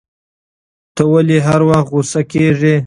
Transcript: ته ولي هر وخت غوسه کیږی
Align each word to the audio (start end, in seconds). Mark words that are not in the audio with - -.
ته 0.95 1.03
ولي 1.11 1.37
هر 1.47 1.61
وخت 1.69 1.87
غوسه 1.93 2.21
کیږی 2.31 2.75